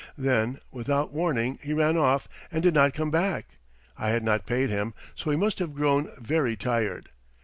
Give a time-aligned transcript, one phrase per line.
[0.17, 3.45] Then, without warning, he ran off and did not come back.
[3.99, 7.09] I had not paid him, so he must have grown very tired.